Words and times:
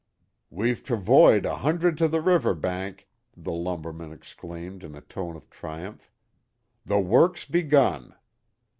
"We've 0.49 0.81
travoyed 0.81 1.45
a 1.45 1.57
hundred 1.57 1.95
to 1.99 2.07
the 2.07 2.21
river 2.21 2.55
bank!" 2.55 3.07
the 3.37 3.51
lumberman 3.51 4.11
exclaimed 4.11 4.83
in 4.83 4.95
a 4.95 5.01
tone 5.01 5.35
of 5.35 5.51
triumph. 5.51 6.09
"The 6.83 6.99
work's 6.99 7.45
begun!" 7.45 8.15